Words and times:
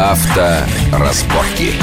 Авторазборки. 0.00 1.74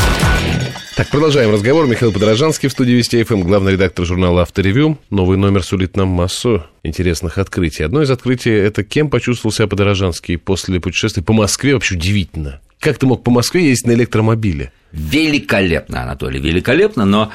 Так, 0.96 1.08
продолжаем 1.10 1.52
разговор. 1.52 1.86
Михаил 1.86 2.12
Подорожанский 2.12 2.68
в 2.68 2.71
студии 2.71 2.93
Вести 2.93 3.21
ФМ, 3.21 3.41
главный 3.41 3.73
редактор 3.73 4.07
журнала 4.07 4.41
«Авторевью». 4.41 4.97
Новый 5.12 5.38
номер 5.38 5.62
сулит 5.62 5.96
нам 5.96 6.07
массу 6.07 6.66
интересных 6.82 7.38
открытий. 7.38 7.84
Одно 7.84 8.02
из 8.02 8.09
открытий– 8.09 8.50
это 8.52 8.84
кем 8.84 9.11
почувствовал 9.11 9.54
себя 9.54 9.68
Подорожанский 9.68 10.39
после 10.39 10.80
путешествия 10.80 11.21
по 11.21 11.32
Москве. 11.32 11.75
Вообще 11.75 11.93
удивительно. 11.93 12.59
Как 12.80 12.98
ты 12.98 13.05
мог 13.05 13.23
по 13.23 13.30
Москве 13.30 13.70
ездить 13.70 13.86
на 13.86 13.91
электромобиле? 13.91 14.71
Великолепно, 14.91 16.02
Анатолий, 16.02 16.39
великолепно, 16.39 17.05
но 17.05 17.31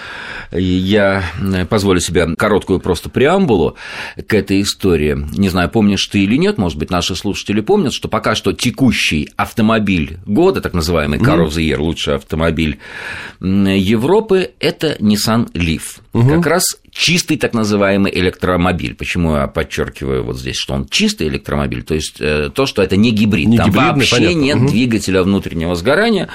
я 0.52 1.24
позволю 1.68 2.00
себе 2.00 2.34
короткую 2.36 2.80
просто 2.80 3.08
преамбулу 3.08 3.76
к 4.26 4.34
этой 4.34 4.62
истории. 4.62 5.26
Не 5.36 5.48
знаю, 5.48 5.68
помнишь 5.68 6.06
ты 6.06 6.20
или 6.20 6.36
нет, 6.36 6.58
может 6.58 6.78
быть, 6.78 6.90
наши 6.90 7.14
слушатели 7.14 7.60
помнят, 7.60 7.92
что 7.92 8.08
пока 8.08 8.34
что 8.34 8.52
текущий 8.52 9.30
автомобиль 9.36 10.18
года, 10.26 10.60
так 10.60 10.74
называемый 10.74 11.18
Car 11.18 11.44
of 11.44 11.50
the 11.50 11.68
Year, 11.68 11.78
лучший 11.78 12.16
автомобиль 12.16 12.78
Европы, 13.40 14.50
это 14.60 14.96
Nissan 15.00 15.50
Leaf. 15.52 16.00
Угу. 16.12 16.28
Как 16.28 16.46
раз 16.46 16.64
чистый 16.90 17.38
так 17.38 17.54
называемый 17.54 18.12
электромобиль. 18.14 18.94
Почему 18.94 19.36
я 19.36 19.46
подчеркиваю 19.46 20.24
вот 20.24 20.38
здесь, 20.38 20.56
что 20.56 20.74
он 20.74 20.86
чистый 20.88 21.28
электромобиль? 21.28 21.82
То 21.82 21.94
есть 21.94 22.20
э, 22.20 22.50
то, 22.54 22.66
что 22.66 22.82
это 22.82 22.96
не 22.96 23.10
гибрид, 23.12 23.48
не 23.48 23.56
там 23.56 23.70
вообще 23.70 24.16
понятно. 24.16 24.38
нет 24.38 24.56
угу. 24.58 24.68
двигателя 24.68 25.22
внутреннего 25.22 25.74
сгорания 25.74 26.28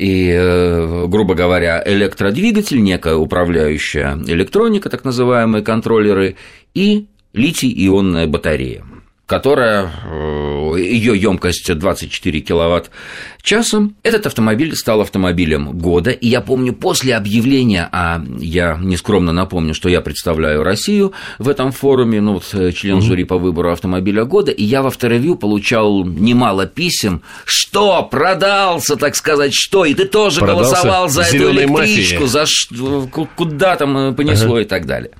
и, 0.00 0.30
э, 0.32 1.06
грубо 1.08 1.34
говоря, 1.34 1.82
электродвигатель, 1.84 2.82
некая 2.82 3.16
управляющая 3.16 4.16
электроника, 4.26 4.88
так 4.88 5.04
называемые 5.04 5.62
контроллеры, 5.62 6.36
и 6.72 7.08
литий-ионная 7.34 8.26
батарея 8.26 8.82
которая, 9.30 9.92
э, 10.06 10.74
ее 10.80 11.16
емкость 11.16 11.72
24 11.72 12.40
киловатт 12.40 12.90
часом. 13.40 13.94
Этот 14.02 14.26
автомобиль 14.26 14.74
стал 14.74 15.02
автомобилем 15.02 15.70
года, 15.78 16.10
и 16.10 16.26
я 16.26 16.40
помню, 16.40 16.72
после 16.72 17.14
объявления, 17.14 17.88
а 17.92 18.20
я 18.40 18.76
нескромно 18.82 19.30
напомню, 19.30 19.72
что 19.72 19.88
я 19.88 20.00
представляю 20.00 20.64
Россию 20.64 21.12
в 21.38 21.48
этом 21.48 21.70
форуме, 21.70 22.20
ну 22.20 22.34
вот 22.34 22.48
э, 22.54 22.72
член 22.72 22.96
угу. 22.96 23.02
жюри 23.02 23.22
по 23.22 23.38
выбору 23.38 23.70
автомобиля 23.70 24.24
года, 24.24 24.50
и 24.50 24.64
я 24.64 24.82
в 24.82 24.88
авторевью 24.88 25.36
получал 25.36 26.04
немало 26.04 26.66
писем, 26.66 27.22
что 27.44 28.02
продался, 28.02 28.96
так 28.96 29.14
сказать, 29.14 29.54
что, 29.54 29.84
и 29.84 29.94
ты 29.94 30.06
тоже 30.06 30.40
продался 30.40 30.70
голосовал 30.70 31.08
за 31.08 31.22
эту 31.22 31.52
электричку, 31.52 32.24
мафии. 32.24 32.26
за 32.26 33.26
куда 33.36 33.76
там 33.76 33.96
э, 33.96 34.12
понесло 34.12 34.54
ага. 34.54 34.62
и 34.62 34.64
так 34.64 34.86
далее. 34.86 35.12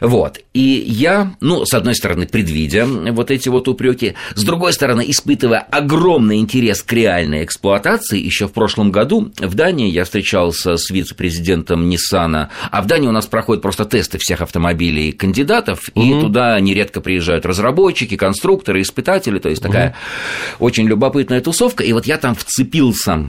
Вот. 0.00 0.40
И 0.54 0.84
я, 0.86 1.34
ну, 1.40 1.64
с 1.64 1.74
одной 1.74 1.94
стороны, 1.94 2.26
предвидя 2.26 2.86
вот 2.86 3.30
эти 3.30 3.48
вот 3.48 3.68
упреки, 3.68 4.14
с 4.34 4.42
другой 4.44 4.72
стороны, 4.72 5.04
испытывая 5.08 5.60
огромный 5.60 6.38
интерес 6.38 6.82
к 6.82 6.92
реальной 6.92 7.44
эксплуатации, 7.44 8.18
еще 8.18 8.48
в 8.48 8.52
прошлом 8.52 8.90
году 8.90 9.32
в 9.38 9.54
Дании 9.54 9.90
я 9.90 10.04
встречался 10.04 10.76
с 10.76 10.90
вице-президентом 10.90 11.88
Ниссана, 11.88 12.50
а 12.70 12.82
в 12.82 12.86
Дании 12.86 13.08
у 13.08 13.12
нас 13.12 13.26
проходят 13.26 13.62
просто 13.62 13.84
тесты 13.84 14.18
всех 14.18 14.40
автомобилей 14.40 15.12
кандидатов, 15.12 15.90
угу. 15.94 16.04
и 16.04 16.20
туда 16.20 16.58
нередко 16.60 17.00
приезжают 17.00 17.46
разработчики, 17.46 18.16
конструкторы, 18.16 18.82
испытатели, 18.82 19.38
то 19.38 19.48
есть 19.48 19.62
угу. 19.62 19.72
такая 19.72 19.94
очень 20.58 20.86
любопытная 20.86 21.40
тусовка, 21.40 21.84
и 21.84 21.92
вот 21.92 22.06
я 22.06 22.18
там 22.18 22.34
вцепился 22.34 23.26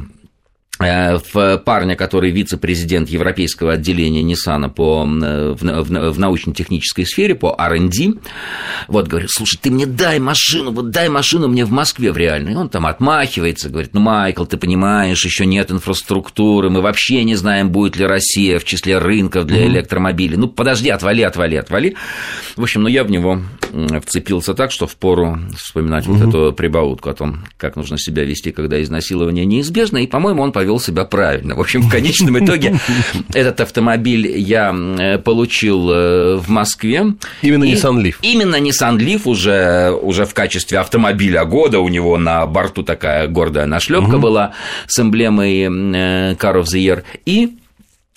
в 0.79 1.57
парня, 1.57 1.95
который 1.97 2.31
вице-президент 2.31 3.09
европейского 3.09 3.73
отделения 3.73 4.21
Nissan 4.21 4.69
по, 4.69 5.03
в, 5.03 5.57
в, 5.57 6.11
в 6.13 6.19
научно-технической 6.19 7.05
сфере, 7.05 7.35
по 7.35 7.53
R&D, 7.57 8.13
вот, 8.87 9.07
говорит, 9.07 9.29
слушай, 9.29 9.59
ты 9.61 9.71
мне 9.71 9.85
дай 9.85 10.19
машину, 10.19 10.71
вот 10.71 10.91
дай 10.91 11.09
машину 11.09 11.49
мне 11.49 11.65
в 11.65 11.71
Москве 11.71 12.13
в 12.13 12.17
реальной. 12.17 12.55
Он 12.55 12.69
там 12.69 12.85
отмахивается, 12.85 13.69
говорит, 13.69 13.93
ну, 13.93 13.99
Майкл, 13.99 14.45
ты 14.45 14.55
понимаешь, 14.55 15.23
еще 15.25 15.45
нет 15.45 15.69
инфраструктуры, 15.69 16.69
мы 16.69 16.81
вообще 16.81 17.25
не 17.25 17.35
знаем, 17.35 17.71
будет 17.71 17.97
ли 17.97 18.05
Россия 18.05 18.57
в 18.57 18.63
числе 18.63 18.99
рынков 18.99 19.45
для 19.47 19.65
электромобилей. 19.67 20.37
Ну, 20.37 20.47
подожди, 20.47 20.89
отвали, 20.89 21.23
отвали, 21.23 21.55
отвали. 21.57 21.95
В 22.55 22.61
общем, 22.61 22.83
ну, 22.83 22.87
я 22.87 23.03
в 23.03 23.11
него 23.11 23.41
вцепился 24.01 24.53
так, 24.53 24.71
что 24.71 24.87
впору 24.87 25.39
вспоминать 25.57 26.07
вот 26.07 26.27
эту 26.27 26.53
прибаутку 26.53 27.09
о 27.09 27.13
том, 27.13 27.43
как 27.57 27.75
нужно 27.75 27.97
себя 27.97 28.23
вести, 28.23 28.51
когда 28.51 28.81
изнасилование 28.81 29.45
неизбежно, 29.45 29.97
и, 29.97 30.07
по-моему, 30.07 30.41
он 30.41 30.53
повел 30.53 30.68
себя 30.77 31.05
правильно. 31.05 31.55
В 31.55 31.61
общем, 31.61 31.81
в 31.81 31.89
конечном 31.89 32.43
итоге 32.43 32.79
этот 33.33 33.61
автомобиль 33.61 34.37
я 34.37 34.75
получил 35.23 35.89
э, 35.89 36.35
в 36.35 36.49
Москве. 36.49 37.13
Именно 37.41 37.63
и 37.63 37.73
Nissan 37.73 38.03
Leaf. 38.03 38.15
Именно 38.21 38.57
Nissan 38.57 38.97
Leaf 38.97 39.21
уже, 39.25 39.91
уже 39.91 40.25
в 40.25 40.33
качестве 40.33 40.79
автомобиля 40.79 41.45
года. 41.45 41.79
У 41.79 41.87
него 41.87 42.17
на 42.17 42.45
борту 42.45 42.83
такая 42.83 43.27
гордая 43.27 43.65
нашлепка 43.65 44.15
угу. 44.15 44.19
была 44.19 44.53
с 44.85 44.99
эмблемой 44.99 45.61
э, 45.61 45.67
Car 46.35 46.61
of 46.61 46.65
the 46.65 46.79
Year. 46.79 47.03
И 47.25 47.55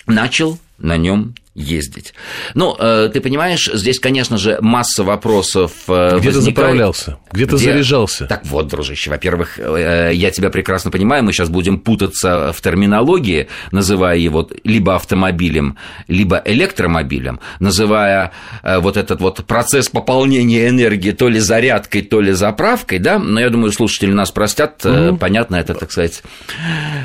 начал 0.05 0.59
на 0.77 0.97
нем 0.97 1.33
ездить. 1.55 2.15
Ну, 2.55 2.75
э, 2.79 3.09
ты 3.13 3.21
понимаешь, 3.21 3.69
здесь, 3.71 3.99
конечно 3.99 4.37
же, 4.37 4.57
масса 4.59 5.03
вопросов 5.03 5.71
э, 5.87 6.17
Где 6.19 6.29
возникает. 6.29 6.33
ты 6.33 6.41
заправлялся? 6.41 7.17
Где 7.31 7.45
ты 7.45 7.57
заряжался? 7.57 8.25
Так 8.25 8.45
вот, 8.45 8.67
дружище, 8.67 9.11
во-первых, 9.11 9.59
э, 9.59 10.11
я 10.13 10.31
тебя 10.31 10.49
прекрасно 10.49 10.89
понимаю, 10.89 11.23
мы 11.23 11.31
сейчас 11.31 11.49
будем 11.49 11.79
путаться 11.79 12.51
в 12.53 12.61
терминологии, 12.61 13.49
называя 13.71 14.17
его 14.17 14.49
либо 14.63 14.95
автомобилем, 14.95 15.77
либо 16.07 16.41
электромобилем, 16.43 17.39
называя 17.59 18.31
вот 18.63 18.97
этот 18.97 19.21
вот 19.21 19.45
процесс 19.45 19.89
пополнения 19.89 20.67
энергии 20.67 21.11
то 21.11 21.29
ли 21.29 21.39
зарядкой, 21.39 22.01
то 22.01 22.19
ли 22.19 22.31
заправкой, 22.31 22.99
да, 22.99 23.19
но 23.19 23.39
я 23.39 23.49
думаю, 23.49 23.71
слушатели 23.71 24.11
нас 24.11 24.31
простят, 24.31 24.83
угу. 24.85 25.17
понятно, 25.17 25.57
это, 25.57 25.73
так 25.73 25.91
сказать, 25.91 26.23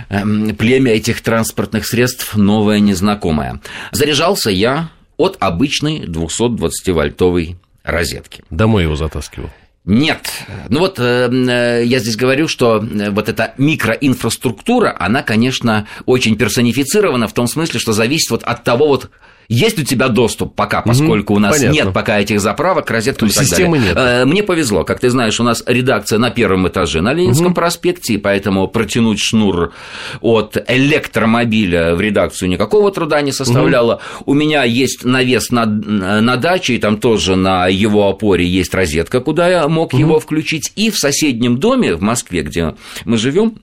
эм, 0.08 0.54
племя 0.56 0.92
этих 0.92 1.20
транспортных 1.20 1.86
средств 1.86 2.36
новое, 2.36 2.80
незнакомое. 2.80 3.60
Заряжался 3.92 4.37
Питался 4.38 4.50
я 4.50 4.90
от 5.16 5.36
обычной 5.40 6.04
220-вольтовой 6.04 7.56
розетки. 7.82 8.44
Домой 8.50 8.84
его 8.84 8.94
затаскивал? 8.94 9.50
Нет. 9.84 10.30
Ну 10.68 10.78
вот 10.78 11.00
э, 11.00 11.28
э, 11.28 11.84
я 11.84 11.98
здесь 11.98 12.14
говорю, 12.14 12.46
что 12.46 12.76
э, 12.76 13.10
вот 13.10 13.28
эта 13.28 13.54
микроинфраструктура, 13.58 14.94
она, 14.96 15.24
конечно, 15.24 15.88
очень 16.06 16.36
персонифицирована 16.36 17.26
в 17.26 17.32
том 17.32 17.48
смысле, 17.48 17.80
что 17.80 17.92
зависит 17.92 18.30
вот 18.30 18.44
от 18.44 18.62
того 18.62 18.86
вот 18.86 19.10
есть 19.48 19.78
у 19.78 19.82
тебя 19.82 20.08
доступ 20.08 20.54
пока, 20.54 20.82
поскольку 20.82 21.34
у 21.34 21.38
нас 21.38 21.56
Понятно. 21.56 21.74
нет 21.74 21.94
пока 21.94 22.20
этих 22.20 22.38
заправок, 22.38 22.90
розеток 22.90 23.30
и 23.30 23.32
так 23.32 23.44
системы 23.44 23.78
далее. 23.78 23.94
нет. 23.94 23.96
Э, 23.96 24.24
мне 24.26 24.42
повезло, 24.42 24.84
как 24.84 25.00
ты 25.00 25.08
знаешь, 25.08 25.40
у 25.40 25.42
нас 25.42 25.64
редакция 25.66 26.18
на 26.18 26.30
первом 26.30 26.68
этаже 26.68 27.00
на 27.00 27.14
Ленинском 27.14 27.48
угу. 27.48 27.54
проспекте, 27.54 28.14
и 28.14 28.18
поэтому 28.18 28.68
протянуть 28.68 29.20
шнур 29.20 29.72
от 30.20 30.58
электромобиля 30.68 31.94
в 31.94 32.00
редакцию 32.00 32.50
никакого 32.50 32.92
труда 32.92 33.22
не 33.22 33.32
составляло. 33.32 34.00
Угу. 34.20 34.32
У 34.32 34.34
меня 34.34 34.64
есть 34.64 35.04
навес 35.04 35.50
на, 35.50 35.64
на 35.64 36.36
даче, 36.36 36.74
и 36.74 36.78
там 36.78 36.98
тоже 36.98 37.34
на 37.34 37.68
его 37.68 38.06
опоре 38.06 38.46
есть 38.46 38.74
розетка, 38.74 39.20
куда 39.20 39.48
я 39.48 39.68
мог 39.68 39.94
угу. 39.94 39.98
его 40.00 40.20
включить. 40.20 40.72
И 40.76 40.90
в 40.90 40.98
соседнем 40.98 41.58
доме 41.58 41.94
в 41.94 42.02
Москве, 42.02 42.42
где 42.42 42.74
мы 43.06 43.16
живем, 43.16 43.54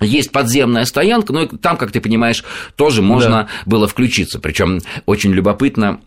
есть 0.00 0.30
подземная 0.30 0.84
стоянка, 0.84 1.32
но 1.32 1.40
ну, 1.40 1.58
там, 1.58 1.76
как 1.76 1.92
ты 1.92 2.00
понимаешь, 2.00 2.44
тоже 2.76 3.02
можно 3.02 3.44
да. 3.44 3.48
было 3.64 3.88
включиться. 3.88 4.38
Причем 4.38 4.80
очень 5.06 5.32
любопытно, 5.32 6.00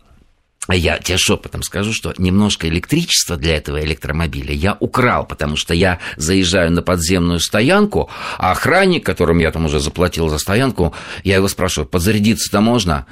я 0.68 0.98
тебе 0.98 1.18
шепотом 1.18 1.62
скажу, 1.62 1.92
что 1.92 2.14
немножко 2.18 2.68
электричества 2.68 3.36
для 3.36 3.56
этого 3.56 3.82
электромобиля 3.82 4.52
я 4.52 4.76
украл, 4.78 5.26
потому 5.26 5.56
что 5.56 5.74
я 5.74 5.98
заезжаю 6.16 6.70
на 6.70 6.82
подземную 6.82 7.40
стоянку, 7.40 8.10
а 8.38 8.52
охранник, 8.52 9.04
которому 9.04 9.40
я 9.40 9.50
там 9.50 9.64
уже 9.64 9.80
заплатил 9.80 10.28
за 10.28 10.38
стоянку, 10.38 10.94
я 11.24 11.36
его 11.36 11.48
спрашиваю, 11.48 11.88
подзарядиться-то 11.88 12.60
можно? 12.60 13.06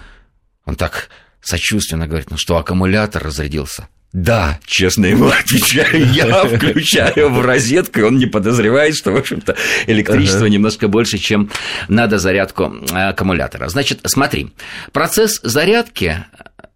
Он 0.64 0.76
так 0.76 1.08
сочувственно 1.40 2.06
говорит, 2.06 2.30
ну 2.30 2.36
что, 2.36 2.56
аккумулятор 2.58 3.24
разрядился? 3.24 3.88
Да, 4.12 4.58
честно 4.64 5.06
ему 5.06 5.28
отвечаю, 5.40 6.06
я 6.12 6.44
включаю 6.44 7.30
в 7.30 7.40
розетку, 7.42 8.00
и 8.00 8.02
он 8.02 8.16
не 8.16 8.26
подозревает, 8.26 8.96
что, 8.96 9.12
в 9.12 9.16
общем-то, 9.16 9.54
электричество 9.86 10.46
ага. 10.46 10.48
немножко 10.48 10.88
больше, 10.88 11.18
чем 11.18 11.50
надо 11.88 12.18
зарядку 12.18 12.74
э, 12.90 13.08
аккумулятора. 13.08 13.68
Значит, 13.68 14.00
смотри, 14.04 14.50
процесс 14.92 15.40
зарядки 15.42 16.24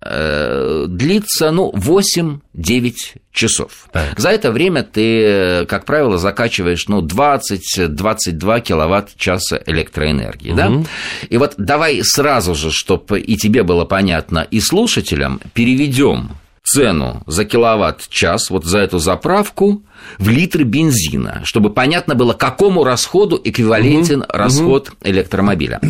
э, 0.03 0.85
длится, 0.89 1.51
ну, 1.53 1.73
8-9 1.75 2.95
часов. 3.33 3.89
Так. 3.93 4.21
За 4.21 4.29
это 4.29 4.53
время 4.53 4.83
ты, 4.83 5.65
как 5.65 5.87
правило, 5.87 6.19
закачиваешь, 6.19 6.87
ну, 6.89 7.01
20-22 7.01 8.61
киловатт-часа 8.61 9.59
электроэнергии, 9.65 10.51
угу. 10.51 10.57
да? 10.57 10.73
И 11.31 11.39
вот 11.39 11.55
давай 11.57 12.03
сразу 12.05 12.55
же, 12.55 12.71
чтобы 12.71 13.21
и 13.21 13.39
тебе 13.39 13.63
было 13.63 13.87
понятно, 13.87 14.47
и 14.51 14.61
слушателям, 14.61 15.41
переведем 15.55 16.37
цену 16.73 17.23
за 17.27 17.45
киловатт-час, 17.45 18.51
вот 18.51 18.65
за 18.65 18.79
эту 18.79 18.99
заправку, 18.99 19.83
в 20.19 20.29
литры 20.29 20.65
бензина, 20.65 21.43
чтобы 21.45 21.71
понятно 21.71 22.15
было, 22.15 22.33
какому 22.33 22.83
расходу 22.85 23.41
эквивалентен 23.43 24.21
угу, 24.21 24.29
расход 24.31 24.89
угу. 24.89 24.97
электромобиля. 25.11 25.81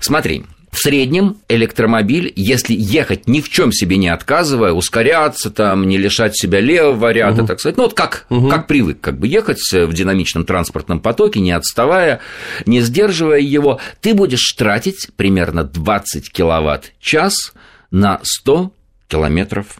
Смотри, 0.00 0.44
В 0.72 0.78
среднем 0.80 1.36
электромобиль, 1.48 2.32
если 2.34 2.74
ехать 2.76 3.28
ни 3.28 3.40
в 3.40 3.48
чем 3.48 3.70
себе 3.70 3.96
не 3.96 4.08
отказывая, 4.08 4.72
ускоряться 4.72 5.50
там, 5.50 5.86
не 5.86 5.98
лишать 5.98 6.36
себя 6.36 6.58
левого 6.58 7.12
ряда, 7.12 7.42
угу. 7.42 7.46
так 7.46 7.60
сказать, 7.60 7.76
ну 7.76 7.84
вот 7.84 7.94
как, 7.94 8.26
угу. 8.28 8.48
как 8.48 8.66
привык, 8.66 9.00
как 9.00 9.16
бы 9.20 9.28
ехать 9.28 9.60
в 9.72 9.92
динамичном 9.92 10.44
транспортном 10.44 10.98
потоке, 10.98 11.38
не 11.38 11.52
отставая, 11.52 12.18
не 12.66 12.80
сдерживая 12.80 13.38
его, 13.38 13.78
ты 14.00 14.14
будешь 14.14 14.52
тратить 14.58 15.10
примерно 15.14 15.62
20 15.62 16.32
киловатт-час 16.32 17.52
на 17.92 18.18
100 18.24 18.72
километров 19.06 19.78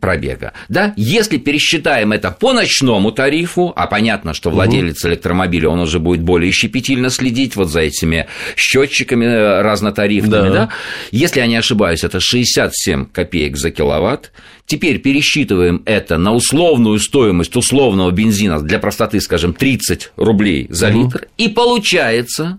пробега. 0.00 0.52
Да? 0.68 0.92
Если 0.96 1.38
пересчитаем 1.38 2.12
это 2.12 2.30
по 2.30 2.52
ночному 2.52 3.12
тарифу, 3.12 3.72
а 3.76 3.86
понятно, 3.86 4.34
что 4.34 4.50
владелец 4.50 5.04
электромобиля, 5.04 5.68
он 5.68 5.80
уже 5.80 5.98
будет 5.98 6.22
более 6.22 6.52
щепетильно 6.52 7.10
следить 7.10 7.56
вот 7.56 7.70
за 7.70 7.80
этими 7.80 8.26
счетчиками 8.56 9.24
э, 9.24 9.62
разнотарифными, 9.62 10.48
да. 10.48 10.54
да? 10.54 10.68
Если 11.10 11.40
я 11.40 11.46
не 11.46 11.56
ошибаюсь, 11.56 12.04
это 12.04 12.20
67 12.20 13.06
копеек 13.06 13.56
за 13.56 13.70
киловатт. 13.70 14.32
Теперь 14.66 14.98
пересчитываем 14.98 15.82
это 15.84 16.18
на 16.18 16.34
условную 16.34 16.98
стоимость 16.98 17.54
условного 17.56 18.10
бензина, 18.10 18.60
для 18.60 18.78
простоты, 18.78 19.20
скажем, 19.20 19.54
30 19.54 20.12
рублей 20.16 20.66
за 20.70 20.88
угу. 20.88 21.04
литр, 21.04 21.28
и 21.38 21.48
получается, 21.48 22.58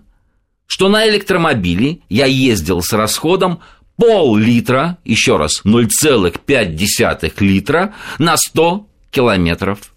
что 0.66 0.88
на 0.88 1.08
электромобиле 1.08 1.98
я 2.08 2.26
ездил 2.26 2.82
с 2.82 2.92
расходом 2.92 3.60
пол-литра, 3.98 4.96
еще 5.04 5.36
раз, 5.36 5.60
0,5 5.64 7.32
литра 7.40 7.94
на 8.18 8.36
100 8.36 8.86
километров 9.10 9.92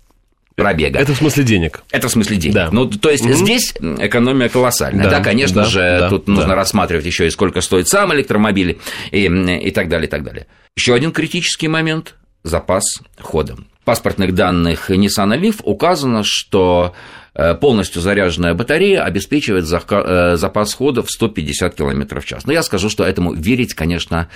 пробега. 0.56 1.00
Это 1.00 1.14
в 1.14 1.18
смысле 1.18 1.44
денег. 1.44 1.84
Это 1.92 2.08
в 2.08 2.12
смысле 2.12 2.38
денег. 2.38 2.56
Да. 2.56 2.70
Ну, 2.72 2.88
то 2.90 3.10
есть 3.10 3.24
угу. 3.24 3.34
здесь 3.34 3.74
экономия 3.80 4.50
колоссальная. 4.50 5.06
Да, 5.06 5.12
да 5.12 5.24
конечно 5.24 5.64
да, 5.64 5.70
же, 5.70 5.98
да, 6.00 6.10
тут 6.10 6.26
да. 6.26 6.34
нужно 6.34 6.56
рассматривать 6.56 7.06
еще 7.06 7.28
и 7.28 7.30
сколько 7.30 7.62
стоит 7.62 7.88
сам 7.88 8.14
электромобиль 8.14 8.80
и, 9.12 9.26
и 9.26 9.72
так 9.72 9.88
далее, 9.88 10.08
и 10.08 10.10
так 10.10 10.24
далее. 10.24 10.48
Еще 10.76 10.94
один 10.94 11.12
критический 11.12 11.68
момент– 11.68 12.16
запас 12.44 12.84
хода. 13.20 13.58
Паспортных 13.84 14.36
данных 14.36 14.90
Nissan 14.90 15.40
Leaf 15.40 15.62
указано, 15.64 16.22
что 16.24 16.94
Э, 17.34 17.56
полностью 17.56 18.02
заряженная 18.02 18.54
батарея 18.54 19.06
обеспечивает 19.06 19.66
э, 19.66 20.36
запас 20.36 20.74
хода 20.74 21.02
в 21.02 21.10
150 21.10 21.76
км 21.76 22.20
в 22.20 22.26
час. 22.26 22.46
Но 22.46 22.52
я 22.52 22.62
скажу, 22.62 22.90
что 22.90 23.06
этому 23.06 23.34
верить, 23.34 23.74
конечно, 23.74 24.28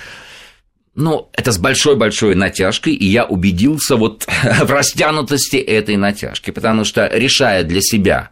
ну, 0.94 1.28
это 1.34 1.52
с 1.52 1.58
большой-большой 1.58 2.34
натяжкой, 2.34 2.94
и 2.94 3.04
я 3.04 3.26
убедился 3.26 3.96
вот 3.96 4.26
в 4.62 4.70
растянутости 4.70 5.56
этой 5.56 5.98
натяжки, 5.98 6.50
потому 6.52 6.84
что, 6.84 7.06
решая 7.12 7.64
для 7.64 7.82
себя, 7.82 8.30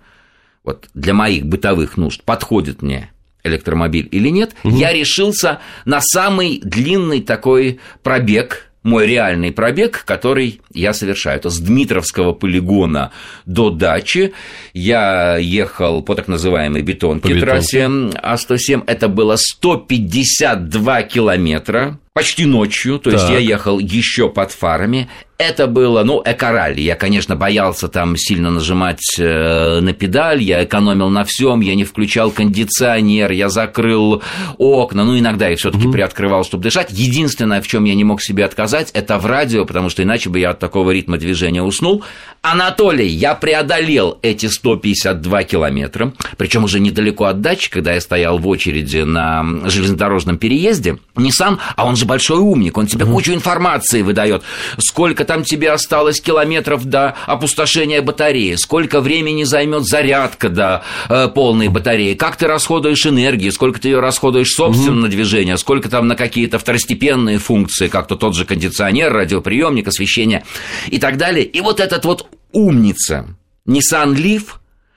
вот 0.62 0.88
для 0.94 1.12
моих 1.12 1.44
бытовых 1.44 1.98
нужд, 1.98 2.22
подходит 2.22 2.80
мне 2.80 3.10
электромобиль 3.42 4.08
или 4.10 4.30
нет, 4.30 4.54
угу. 4.64 4.74
я 4.74 4.94
решился 4.94 5.60
на 5.84 6.00
самый 6.00 6.62
длинный 6.64 7.20
такой 7.20 7.80
пробег 8.02 8.70
мой 8.84 9.06
реальный 9.06 9.50
пробег, 9.50 10.04
который 10.04 10.60
я 10.72 10.92
совершаю. 10.92 11.38
Это 11.38 11.50
с 11.50 11.58
Дмитровского 11.58 12.32
полигона 12.32 13.10
до 13.46 13.70
дачи. 13.70 14.34
Я 14.74 15.36
ехал 15.38 16.02
по 16.02 16.14
так 16.14 16.28
называемой 16.28 16.82
бетонке, 16.82 17.34
по 17.34 17.40
трассе 17.40 17.86
А107. 17.86 18.84
Это 18.86 19.08
было 19.08 19.36
152 19.36 21.02
километра 21.02 21.98
почти 22.14 22.46
ночью, 22.46 23.00
то 23.00 23.10
так. 23.10 23.20
есть 23.20 23.32
я 23.32 23.38
ехал 23.38 23.80
еще 23.80 24.30
под 24.30 24.52
фарами. 24.52 25.08
Это 25.36 25.66
было, 25.66 26.04
ну, 26.04 26.22
экоралли. 26.24 26.80
Я, 26.80 26.94
конечно, 26.94 27.34
боялся 27.34 27.88
там 27.88 28.16
сильно 28.16 28.52
нажимать 28.52 29.18
э, 29.18 29.80
на 29.80 29.92
педаль, 29.92 30.40
я 30.40 30.62
экономил 30.62 31.08
на 31.08 31.24
всем, 31.24 31.60
я 31.60 31.74
не 31.74 31.82
включал 31.82 32.30
кондиционер, 32.30 33.32
я 33.32 33.48
закрыл 33.48 34.22
окна, 34.58 35.04
ну, 35.04 35.18
иногда 35.18 35.48
я 35.48 35.56
все-таки 35.56 35.88
mm-hmm. 35.88 35.92
приоткрывал, 35.92 36.44
чтобы 36.44 36.62
дышать. 36.62 36.92
Единственное, 36.92 37.60
в 37.60 37.66
чем 37.66 37.82
я 37.82 37.96
не 37.96 38.04
мог 38.04 38.22
себе 38.22 38.44
отказать, 38.44 38.92
это 38.92 39.18
в 39.18 39.26
радио, 39.26 39.64
потому 39.64 39.90
что 39.90 40.04
иначе 40.04 40.30
бы 40.30 40.38
я 40.38 40.50
от 40.50 40.60
такого 40.60 40.92
ритма 40.92 41.18
движения 41.18 41.64
уснул. 41.64 42.04
Анатолий, 42.44 43.08
я 43.08 43.34
преодолел 43.34 44.18
эти 44.20 44.44
152 44.44 45.44
километра, 45.44 46.12
причем 46.36 46.64
уже 46.64 46.78
недалеко 46.78 47.24
от 47.24 47.40
дачи, 47.40 47.70
когда 47.70 47.94
я 47.94 48.02
стоял 48.02 48.36
в 48.36 48.46
очереди 48.46 48.98
на 48.98 49.42
железнодорожном 49.64 50.36
переезде. 50.36 50.98
Nissan, 51.16 51.58
а 51.74 51.86
он 51.86 51.96
же 51.96 52.04
большой 52.04 52.40
умник, 52.40 52.76
он 52.76 52.86
тебе 52.86 53.06
mm-hmm. 53.06 53.12
кучу 53.12 53.32
информации 53.32 54.02
выдает. 54.02 54.42
Сколько 54.76 55.24
там 55.24 55.42
тебе 55.42 55.70
осталось 55.70 56.20
километров 56.20 56.84
до 56.84 57.14
опустошения 57.24 58.02
батареи, 58.02 58.56
сколько 58.56 59.00
времени 59.00 59.44
займет 59.44 59.86
зарядка 59.86 60.50
до 60.50 60.82
э, 61.08 61.28
полной 61.28 61.68
батареи, 61.68 62.12
как 62.12 62.36
ты 62.36 62.46
расходуешь 62.46 63.06
энергию, 63.06 63.52
сколько 63.52 63.80
ты 63.80 63.88
ее 63.88 64.00
расходуешь 64.00 64.50
собственно 64.50 64.98
mm-hmm. 64.98 65.00
на 65.00 65.08
движение, 65.08 65.56
сколько 65.56 65.88
там 65.88 66.08
на 66.08 66.14
какие-то 66.14 66.58
второстепенные 66.58 67.38
функции, 67.38 67.88
как-то 67.88 68.16
тот 68.16 68.34
же 68.34 68.44
кондиционер, 68.44 69.10
радиоприемник, 69.14 69.88
освещение 69.88 70.44
и 70.88 70.98
так 70.98 71.16
далее. 71.16 71.46
И 71.46 71.62
вот 71.62 71.80
этот 71.80 72.04
вот 72.04 72.26
умница 72.54 73.36
Nissan 73.68 74.14
Leaf, 74.14 74.44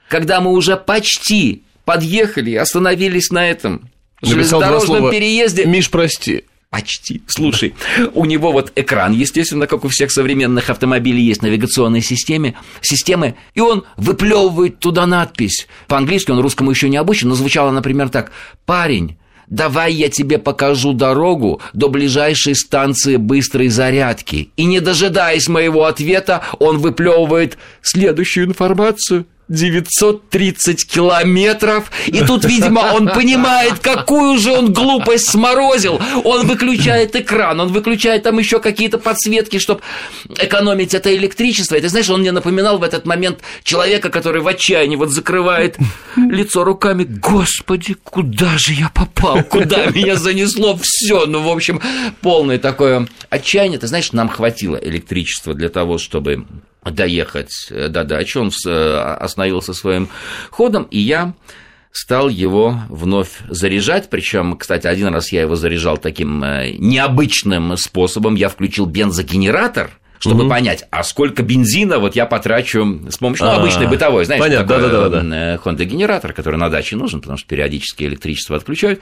когда 0.08 0.40
мы 0.40 0.52
уже 0.52 0.76
почти 0.76 1.64
подъехали, 1.84 2.54
остановились 2.54 3.30
на 3.30 3.48
этом 3.48 3.90
железнодорожном 4.22 5.10
переезде. 5.10 5.66
Миш, 5.66 5.90
прости, 5.90 6.44
Почти. 6.70 7.22
Слушай, 7.26 7.74
у 8.12 8.26
него 8.26 8.52
вот 8.52 8.72
экран, 8.76 9.14
естественно, 9.14 9.66
как 9.66 9.86
у 9.86 9.88
всех 9.88 10.12
современных 10.12 10.68
автомобилей, 10.68 11.22
есть 11.22 11.40
навигационные 11.40 12.02
системы, 12.02 12.56
системы, 12.82 13.36
и 13.54 13.60
он 13.60 13.84
выплевывает 13.96 14.78
туда 14.78 15.06
надпись. 15.06 15.66
По-английски 15.86 16.30
он 16.30 16.40
русскому 16.40 16.70
еще 16.70 16.90
не 16.90 16.98
обучен, 16.98 17.30
но 17.30 17.34
звучало, 17.36 17.70
например, 17.70 18.10
так. 18.10 18.32
«Парень, 18.66 19.16
давай 19.50 19.92
я 19.92 20.08
тебе 20.08 20.38
покажу 20.38 20.92
дорогу 20.92 21.60
до 21.72 21.88
ближайшей 21.88 22.54
станции 22.54 23.16
быстрой 23.16 23.68
зарядки». 23.68 24.50
И 24.56 24.64
не 24.64 24.80
дожидаясь 24.80 25.48
моего 25.48 25.84
ответа, 25.84 26.42
он 26.58 26.78
выплевывает 26.78 27.58
следующую 27.82 28.46
информацию– 28.46 29.26
930 29.48 30.86
километров, 30.86 31.90
и 32.06 32.20
тут, 32.20 32.44
видимо, 32.44 32.80
он 32.94 33.08
понимает, 33.08 33.78
какую 33.80 34.38
же 34.38 34.52
он 34.52 34.72
глупость 34.72 35.30
сморозил. 35.30 36.00
Он 36.24 36.46
выключает 36.46 37.16
экран, 37.16 37.60
он 37.60 37.72
выключает 37.72 38.22
там 38.22 38.38
еще 38.38 38.60
какие-то 38.60 38.98
подсветки, 38.98 39.58
чтобы 39.58 39.80
экономить 40.38 40.94
это 40.94 41.14
электричество. 41.14 41.76
И 41.76 41.80
ты 41.80 41.88
знаешь, 41.88 42.08
он 42.10 42.20
мне 42.20 42.32
напоминал 42.32 42.78
в 42.78 42.82
этот 42.82 43.06
момент 43.06 43.40
человека, 43.62 44.10
который 44.10 44.42
в 44.42 44.48
отчаянии 44.48 44.96
вот 44.96 45.10
закрывает 45.10 45.78
лицо 46.16 46.64
руками. 46.64 47.04
Господи, 47.04 47.94
куда 48.02 48.58
же 48.58 48.72
я 48.72 48.90
попал? 48.90 49.42
Куда 49.44 49.86
меня 49.86 50.16
занесло 50.16 50.78
все? 50.80 51.26
Ну, 51.26 51.42
в 51.42 51.48
общем, 51.48 51.80
полное 52.20 52.58
такое 52.58 53.08
отчаяние. 53.30 53.78
Ты 53.78 53.86
знаешь, 53.86 54.12
нам 54.12 54.28
хватило 54.28 54.76
электричества 54.76 55.54
для 55.54 55.68
того, 55.68 55.98
чтобы 55.98 56.44
доехать 56.84 57.52
э, 57.70 57.88
до 57.88 58.04
дачи, 58.04 58.38
он 58.38 58.50
э, 58.66 58.94
остановился 59.20 59.74
своим 59.74 60.08
ходом, 60.50 60.84
и 60.90 60.98
я 60.98 61.34
стал 61.92 62.28
его 62.28 62.80
вновь 62.88 63.40
заряжать. 63.48 64.10
Причем, 64.10 64.56
кстати, 64.56 64.86
один 64.86 65.08
раз 65.08 65.32
я 65.32 65.42
его 65.42 65.56
заряжал 65.56 65.98
таким 65.98 66.42
э, 66.44 66.70
необычным 66.78 67.76
способом. 67.76 68.34
Я 68.34 68.48
включил 68.48 68.86
бензогенератор– 68.86 69.90
чтобы 70.18 70.42
угу. 70.42 70.50
понять, 70.50 70.84
а 70.90 71.02
сколько 71.04 71.42
бензина 71.42 71.98
вот 71.98 72.16
я 72.16 72.26
потрачу 72.26 73.00
с 73.08 73.18
помощью 73.18 73.46
ну, 73.46 73.52
обычной 73.52 73.86
бытовой, 73.86 74.24
знаешь, 74.24 74.42
Понятно, 74.42 74.66
такой, 74.66 74.90
да, 74.90 75.08
да, 75.08 75.20
да, 75.20 75.60
Honda-генератор, 75.64 76.32
который 76.32 76.56
на 76.56 76.68
даче 76.70 76.96
нужен, 76.96 77.20
потому 77.20 77.38
что 77.38 77.46
периодически 77.48 78.04
электричество 78.04 78.56
отключают. 78.56 79.00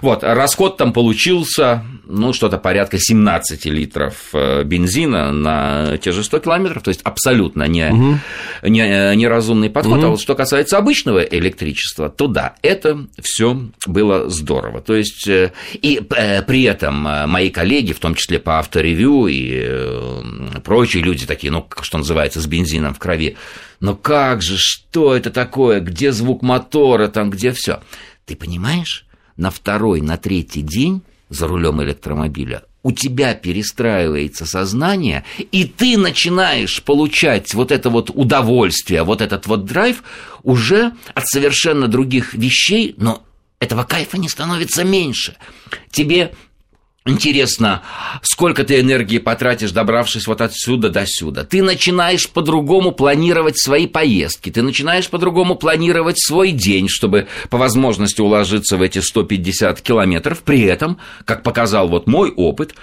Вот, 0.00 0.22
расход 0.22 0.76
там 0.76 0.92
получился, 0.92 1.84
ну, 2.06 2.32
что-то 2.32 2.58
порядка 2.58 2.98
17 2.98 3.66
литров 3.66 4.14
э, 4.32 4.62
бензина 4.64 5.32
на 5.32 5.98
те 5.98 6.12
же 6.12 6.24
100 6.24 6.38
километров, 6.40 6.82
то 6.82 6.88
есть 6.88 7.00
абсолютно 7.02 7.64
не, 7.64 7.90
угу. 7.90 8.18
Э, 8.62 9.14
неразумный 9.14 9.70
подход. 9.70 9.98
Угу. 9.98 10.06
А 10.06 10.10
вот 10.10 10.20
что 10.20 10.34
касается 10.34 10.78
обычного 10.78 11.20
электричества, 11.20 12.08
то 12.08 12.26
да, 12.26 12.54
это 12.62 13.06
все 13.20 13.68
было 13.86 14.28
здорово. 14.28 14.80
То 14.80 14.94
есть, 14.94 15.26
э, 15.28 15.52
и 15.72 16.00
при 16.00 16.62
этом 16.62 16.94
мои 17.28 17.50
коллеги, 17.50 17.92
в 17.92 17.98
том 17.98 18.14
числе 18.14 18.38
по 18.38 18.58
авторевью 18.58 19.26
и 19.26 20.60
прочие 20.64 21.02
люди 21.02 21.26
такие, 21.26 21.52
ну, 21.52 21.66
что 21.80 21.98
называется, 21.98 22.40
с 22.40 22.46
бензином 22.46 22.94
в 22.94 22.98
крови. 22.98 23.36
Но 23.80 23.94
как 23.94 24.42
же, 24.42 24.56
что 24.56 25.14
это 25.14 25.30
такое, 25.30 25.80
где 25.80 26.12
звук 26.12 26.42
мотора, 26.42 27.08
там, 27.08 27.30
где 27.30 27.52
все? 27.52 27.80
Ты 28.24 28.36
понимаешь, 28.36 29.06
на 29.36 29.50
второй, 29.50 30.00
на 30.00 30.16
третий 30.16 30.62
день 30.62 31.02
за 31.28 31.46
рулем 31.46 31.82
электромобиля 31.82 32.62
у 32.86 32.92
тебя 32.92 33.34
перестраивается 33.34 34.46
сознание, 34.46 35.24
и 35.50 35.64
ты 35.64 35.98
начинаешь 35.98 36.80
получать 36.84 37.52
вот 37.52 37.72
это 37.72 37.90
вот 37.90 38.10
удовольствие, 38.14 39.02
вот 39.02 39.20
этот 39.20 39.48
вот 39.48 39.64
драйв 39.64 40.04
уже 40.44 40.92
от 41.12 41.26
совершенно 41.26 41.88
других 41.88 42.32
вещей, 42.34 42.94
но 42.96 43.24
этого 43.58 43.82
кайфа 43.82 44.18
не 44.18 44.28
становится 44.28 44.84
меньше. 44.84 45.34
Тебе 45.90 46.32
Интересно, 47.06 47.82
сколько 48.22 48.64
ты 48.64 48.80
энергии 48.80 49.18
потратишь, 49.18 49.70
добравшись 49.70 50.26
вот 50.26 50.40
отсюда 50.40 50.90
до 50.90 51.04
сюда. 51.06 51.44
Ты 51.44 51.62
начинаешь 51.62 52.28
по-другому 52.28 52.90
планировать 52.90 53.58
свои 53.60 53.86
поездки, 53.86 54.50
ты 54.50 54.60
начинаешь 54.60 55.08
по-другому 55.08 55.54
планировать 55.54 56.20
свой 56.20 56.50
день, 56.50 56.88
чтобы 56.88 57.28
по 57.48 57.58
возможности 57.58 58.20
уложиться 58.20 58.76
в 58.76 58.82
эти 58.82 58.98
150 58.98 59.80
километров. 59.82 60.42
При 60.42 60.62
этом, 60.62 60.98
как 61.24 61.44
показал 61.44 61.88
вот 61.88 62.08
мой 62.08 62.32
опыт, 62.32 62.74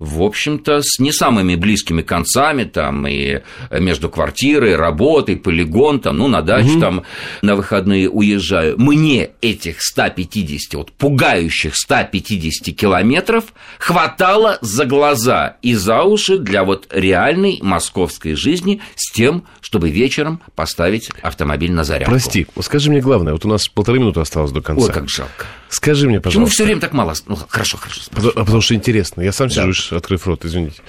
в 0.00 0.22
общем-то, 0.22 0.80
с 0.82 0.98
не 0.98 1.12
самыми 1.12 1.54
близкими 1.56 2.00
концами, 2.00 2.64
там, 2.64 3.06
и 3.06 3.42
между 3.70 4.08
квартирой, 4.08 4.74
работой, 4.74 5.36
полигон, 5.36 6.00
там, 6.00 6.16
ну, 6.16 6.26
на 6.26 6.40
дачу, 6.40 6.72
угу. 6.72 6.80
там, 6.80 7.02
на 7.42 7.54
выходные 7.54 8.08
уезжаю. 8.08 8.76
Мне 8.78 9.30
этих 9.42 9.82
150, 9.82 10.74
вот 10.74 10.92
пугающих 10.92 11.76
150 11.76 12.74
километров 12.74 13.52
хватало 13.78 14.58
за 14.62 14.86
глаза 14.86 15.56
и 15.60 15.74
за 15.74 16.02
уши 16.02 16.38
для 16.38 16.64
вот 16.64 16.88
реальной 16.90 17.58
московской 17.60 18.34
жизни 18.34 18.80
с 18.96 19.12
тем, 19.12 19.44
чтобы 19.60 19.90
вечером 19.90 20.40
поставить 20.54 21.10
автомобиль 21.22 21.72
на 21.72 21.84
зарядку. 21.84 22.10
Прости, 22.10 22.46
скажи 22.60 22.90
мне 22.90 23.00
главное, 23.00 23.34
вот 23.34 23.44
у 23.44 23.48
нас 23.48 23.68
полторы 23.68 23.98
минуты 23.98 24.20
осталось 24.20 24.50
до 24.50 24.62
конца. 24.62 24.86
Ой, 24.86 24.92
как 24.92 25.10
жалко. 25.10 25.44
Скажи 25.70 26.08
мне, 26.08 26.20
пожалуйста. 26.20 26.40
Почему 26.40 26.46
все 26.46 26.64
время 26.64 26.80
так 26.80 26.92
мало? 26.92 27.14
Ну, 27.26 27.38
хорошо, 27.48 27.78
хорошо. 27.78 28.02
Потому, 28.10 28.30
а 28.30 28.44
потому 28.44 28.60
что 28.60 28.74
интересно. 28.74 29.22
Я 29.22 29.32
сам 29.32 29.48
да. 29.48 29.72
сижу, 29.72 29.96
открыв 29.96 30.26
рот, 30.26 30.44
извините. 30.44 30.82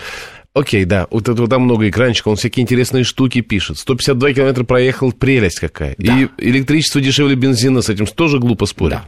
Окей, 0.54 0.84
да, 0.84 1.08
вот, 1.12 1.30
вот 1.30 1.50
там 1.50 1.62
много 1.62 1.88
экранчиков, 1.88 2.32
он 2.32 2.36
всякие 2.36 2.64
интересные 2.64 3.06
штуки 3.06 3.40
пишет. 3.40 3.78
152 3.78 4.34
километра 4.34 4.64
проехал, 4.66 5.14
прелесть 5.14 5.60
какая. 5.60 5.96
Да. 5.98 6.20
И 6.20 6.28
электричество 6.40 7.00
дешевле 7.00 7.36
бензина, 7.36 7.82
с 7.82 7.90
этим 7.90 8.06
тоже 8.06 8.40
глупо 8.40 8.66
спорить. 8.66 8.98
Да. 8.98 9.08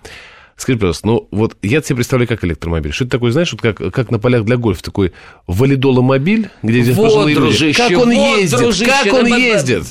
Скажи, 0.56 0.78
пожалуйста, 0.78 1.08
ну 1.08 1.28
вот 1.32 1.58
я 1.64 1.82
себе 1.82 1.96
представляю 1.98 2.30
как 2.30 2.46
электромобиль. 2.46 2.94
Что 2.94 3.06
это 3.06 3.12
такое, 3.12 3.32
знаешь, 3.32 3.52
вот 3.52 3.62
как, 3.62 3.78
как 3.94 4.12
на 4.12 4.20
полях 4.20 4.46
для 4.46 4.56
гольфа, 4.56 4.84
такой 4.84 5.12
валидоломобиль, 5.48 6.50
где 6.62 6.82
здесь 6.84 6.96
вот, 6.96 7.06
пожилые 7.06 7.36
дружище, 7.36 7.66
люди. 7.66 7.78
Как 7.78 7.92
он 7.92 8.14
вот, 8.14 8.38
ездит, 8.38 8.60
дружище, 8.60 8.92
как 8.92 9.14
он 9.14 9.26
ездит. 9.26 9.84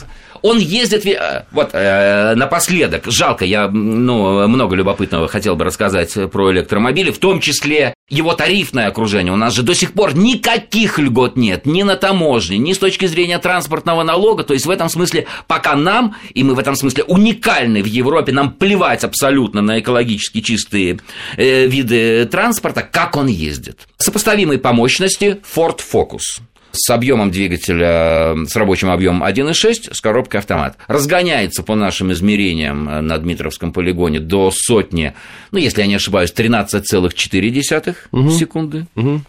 Он 0.43 0.59
ездит, 0.59 1.05
вот, 1.53 1.71
э, 1.73 2.35
напоследок, 2.35 3.05
жалко, 3.07 3.45
я, 3.45 3.69
ну, 3.69 4.47
много 4.49 4.77
любопытного 4.77 5.29
хотел 5.29 5.57
бы 5.57 5.65
рассказать 5.65 6.17
про 6.31 6.53
электромобили, 6.53 7.11
в 7.11 7.19
том 7.19 7.41
числе 7.41 7.95
его 8.09 8.35
тарифное 8.35 8.89
окружение. 8.89 9.33
У 9.33 9.37
нас 9.37 9.55
же 9.55 9.63
до 9.63 9.75
сих 9.75 9.93
пор 9.93 10.15
никаких 10.15 10.99
льгот 10.99 11.37
нет, 11.37 11.65
ни 11.65 11.83
на 11.83 11.97
таможне, 11.97 12.59
ни 12.59 12.73
с 12.73 12.79
точки 12.79 13.07
зрения 13.07 13.39
транспортного 13.39 14.03
налога. 14.03 14.45
То 14.45 14.53
есть 14.53 14.67
в 14.67 14.71
этом 14.71 14.89
смысле, 14.89 15.27
пока 15.47 15.75
нам, 15.77 16.17
и 16.35 16.45
мы 16.45 16.55
в 16.55 16.59
этом 16.59 16.77
смысле 16.77 17.05
уникальны 17.05 17.83
в 17.83 17.87
Европе, 17.87 18.33
нам 18.33 18.53
плевать 18.53 19.05
абсолютно 19.05 19.63
на 19.63 19.81
экологически 19.81 20.41
чистые 20.43 21.01
э, 21.37 21.67
виды 21.67 22.27
транспорта, 22.27 22.83
как 22.83 23.17
он 23.17 23.29
ездит. 23.29 23.89
Сопоставимые 23.97 24.59
по 24.59 24.73
мощности 24.73 25.41
Ford 25.55 25.81
Focus 25.81 26.43
с 26.73 26.91
объемом 26.91 27.31
двигателя, 27.31 28.35
с 28.47 28.57
рабочим 28.57 28.91
объемом 28.91 29.23
1,6 29.23 29.95
с 29.95 30.01
коробкой 30.01 30.41
автомат. 30.41 30.77
Разгоняется 30.89 31.63
по 31.63 31.75
нашим 31.75 32.13
измерениям 32.13 32.85
на 32.85 33.19
Дмитровском 33.19 33.73
полигоне 33.73 34.21
до 34.21 34.51
сотни, 34.55 35.15
ну, 35.51 35.59
если 35.59 35.83
я 35.83 35.87
не 35.87 35.95
ошибаюсь, 35.95 36.33
13,4 36.33 37.97
угу. 38.11 38.31
секунды. 38.31 38.87
Угу. 38.97 39.21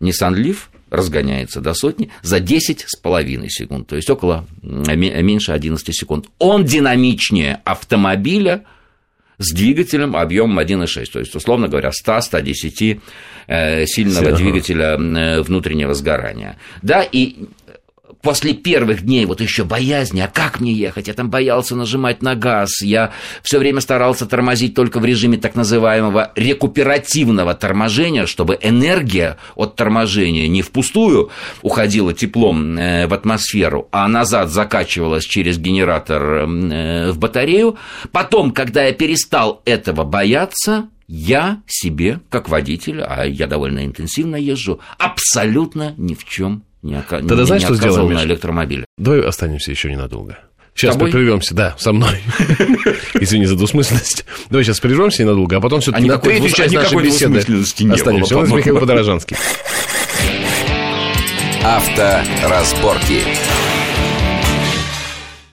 Nissan 0.00 0.34
Leaf 0.34 0.56
разгоняется 0.90 1.60
до 1.60 1.74
сотни 1.74 2.10
за 2.22 2.38
10,5 2.38 3.48
секунд, 3.48 3.88
то 3.88 3.96
есть 3.96 4.08
около 4.08 4.46
меньше 4.62 5.52
11 5.52 5.94
секунд. 5.94 6.26
Он 6.38 6.64
динамичнее 6.64 7.60
автомобиля– 7.64 8.64
с 9.38 9.52
двигателем 9.52 10.16
объемом 10.16 10.58
1,6, 10.58 11.06
то 11.12 11.18
есть, 11.20 11.34
условно 11.34 11.68
говоря, 11.68 11.90
100-110 11.90 13.00
э, 13.46 13.86
сильного 13.86 14.32
двигателя 14.32 14.96
э, 14.98 15.42
внутреннего 15.42 15.94
сгорания. 15.94 16.56
Да, 16.82 17.02
и 17.02 17.46
после 18.22 18.54
первых 18.54 19.02
дней 19.02 19.26
вот 19.26 19.40
еще 19.40 19.64
боязни, 19.64 20.20
а 20.20 20.28
как 20.28 20.60
мне 20.60 20.72
ехать? 20.72 21.08
Я 21.08 21.14
там 21.14 21.30
боялся 21.30 21.76
нажимать 21.76 22.22
на 22.22 22.34
газ, 22.34 22.82
я 22.82 23.12
все 23.42 23.58
время 23.58 23.80
старался 23.80 24.26
тормозить 24.26 24.74
только 24.74 25.00
в 25.00 25.04
режиме 25.04 25.38
так 25.38 25.54
называемого 25.54 26.32
рекуперативного 26.34 27.54
торможения, 27.54 28.26
чтобы 28.26 28.58
энергия 28.60 29.36
от 29.54 29.76
торможения 29.76 30.48
не 30.48 30.62
впустую 30.62 31.30
уходила 31.62 32.12
теплом 32.12 32.76
э, 32.76 33.06
в 33.06 33.14
атмосферу, 33.14 33.88
а 33.92 34.08
назад 34.08 34.50
закачивалась 34.50 35.24
через 35.24 35.58
генератор 35.58 36.22
э, 36.22 37.12
в 37.12 37.18
батарею. 37.18 37.76
Потом, 38.12 38.52
когда 38.52 38.84
я 38.84 38.92
перестал 38.92 39.62
этого 39.64 40.04
бояться, 40.04 40.88
я 41.06 41.62
себе, 41.66 42.20
как 42.28 42.48
водитель, 42.48 43.00
а 43.00 43.24
я 43.24 43.46
довольно 43.46 43.84
интенсивно 43.86 44.36
езжу, 44.36 44.80
абсолютно 44.98 45.94
ни 45.96 46.14
в 46.14 46.24
чем 46.24 46.62
не, 46.82 46.96
ока... 46.96 47.18
Тогда 47.18 47.36
не, 47.36 47.46
знаешь, 47.46 47.62
не 47.62 47.66
что 47.66 47.74
сделаем, 47.74 48.12
на 48.12 48.24
электромобиле. 48.24 48.84
Давай 48.96 49.20
останемся 49.22 49.70
еще 49.70 49.90
ненадолго. 49.90 50.38
Сейчас 50.74 50.96
мы 50.96 51.10
прервемся, 51.10 51.54
да, 51.54 51.74
со 51.76 51.92
мной. 51.92 52.20
Извини 53.14 53.46
за 53.46 53.56
двусмысленность. 53.56 54.24
Давай 54.48 54.62
сейчас 54.62 54.78
прервемся 54.78 55.24
ненадолго, 55.24 55.56
а 55.56 55.60
потом 55.60 55.80
все-таки 55.80 56.06
на 56.06 56.18
третью 56.18 56.50
часть 56.50 56.74
нашей 56.74 57.02
беседы 57.02 57.38
останемся. 57.38 58.36
У 58.36 58.42
нас 58.42 58.50
Михаил 58.50 58.78
Подорожанский. 58.78 59.36
Авторазборки. 61.64 63.22